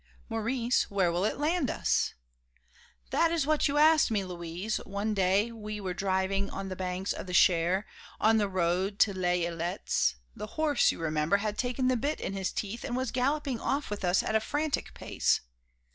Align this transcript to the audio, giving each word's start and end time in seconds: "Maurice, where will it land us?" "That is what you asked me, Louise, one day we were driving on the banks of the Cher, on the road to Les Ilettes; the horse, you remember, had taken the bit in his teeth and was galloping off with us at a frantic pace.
"Maurice, 0.29 0.89
where 0.89 1.11
will 1.11 1.25
it 1.25 1.37
land 1.37 1.69
us?" 1.69 2.15
"That 3.11 3.31
is 3.31 3.45
what 3.45 3.67
you 3.67 3.77
asked 3.77 4.09
me, 4.09 4.23
Louise, 4.25 4.77
one 4.77 5.13
day 5.13 5.51
we 5.51 5.79
were 5.79 5.93
driving 5.93 6.49
on 6.49 6.69
the 6.69 6.75
banks 6.75 7.13
of 7.13 7.27
the 7.27 7.35
Cher, 7.35 7.85
on 8.19 8.37
the 8.37 8.49
road 8.49 8.97
to 8.97 9.13
Les 9.13 9.45
Ilettes; 9.45 10.15
the 10.35 10.47
horse, 10.57 10.91
you 10.91 10.97
remember, 10.99 11.37
had 11.37 11.55
taken 11.55 11.87
the 11.87 11.97
bit 11.97 12.19
in 12.19 12.33
his 12.33 12.51
teeth 12.51 12.83
and 12.83 12.97
was 12.97 13.11
galloping 13.11 13.59
off 13.59 13.91
with 13.91 14.03
us 14.03 14.23
at 14.23 14.33
a 14.33 14.39
frantic 14.39 14.95
pace. 14.95 15.41